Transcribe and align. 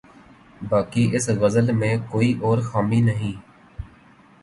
باقی 0.69 1.03
اس 1.15 1.29
غزل 1.29 1.71
میں 1.71 1.95
کوئی 2.09 2.33
اور 2.41 2.57
خامی 2.61 3.01
نہیں۔ 3.01 3.33